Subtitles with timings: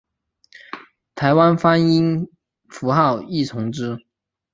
[1.13, 2.27] 台湾方音
[2.69, 3.99] 符号亦从之。